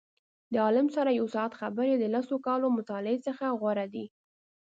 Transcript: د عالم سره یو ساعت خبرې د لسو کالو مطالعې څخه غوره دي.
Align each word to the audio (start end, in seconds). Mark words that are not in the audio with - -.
د 0.51 0.53
عالم 0.65 0.87
سره 0.95 1.09
یو 1.19 1.27
ساعت 1.35 1.51
خبرې 1.61 1.93
د 1.97 2.05
لسو 2.13 2.35
کالو 2.47 2.67
مطالعې 2.77 3.17
څخه 3.27 3.45
غوره 3.59 3.85
دي. 3.93 4.05